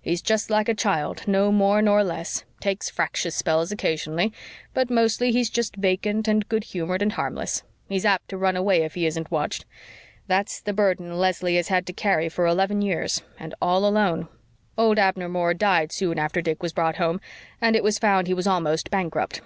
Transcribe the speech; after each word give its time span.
He's 0.00 0.22
just 0.22 0.48
like 0.48 0.70
a 0.70 0.74
child, 0.74 1.24
no 1.28 1.52
more 1.52 1.82
nor 1.82 2.02
less. 2.02 2.46
Takes 2.60 2.88
fractious 2.88 3.34
spells 3.36 3.70
occasionally, 3.70 4.32
but 4.72 4.88
mostly 4.88 5.32
he's 5.32 5.50
just 5.50 5.76
vacant 5.76 6.26
and 6.26 6.48
good 6.48 6.64
humored 6.64 7.02
and 7.02 7.12
harmless. 7.12 7.62
He's 7.86 8.06
apt 8.06 8.30
to 8.30 8.38
run 8.38 8.56
away 8.56 8.84
if 8.84 8.94
he 8.94 9.04
isn't 9.04 9.30
watched. 9.30 9.66
That's 10.28 10.62
the 10.62 10.72
burden 10.72 11.18
Leslie 11.18 11.56
has 11.56 11.68
had 11.68 11.84
to 11.88 11.92
carry 11.92 12.30
for 12.30 12.46
eleven 12.46 12.80
years 12.80 13.20
and 13.38 13.54
all 13.60 13.84
alone. 13.84 14.28
Old 14.78 14.98
Abner 14.98 15.28
Moore 15.28 15.52
died 15.52 15.92
soon 15.92 16.18
after 16.18 16.40
Dick 16.40 16.62
was 16.62 16.72
brought 16.72 16.96
home 16.96 17.20
and 17.60 17.76
it 17.76 17.84
was 17.84 17.98
found 17.98 18.28
he 18.28 18.32
was 18.32 18.46
almost 18.46 18.90
bankrupt. 18.90 19.42